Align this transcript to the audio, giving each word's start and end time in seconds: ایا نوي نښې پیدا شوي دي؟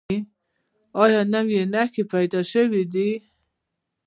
ایا 1.01 1.21
نوي 1.33 1.61
نښې 1.73 2.03
پیدا 2.13 2.41
شوي 2.51 2.83
دي؟ 2.93 3.09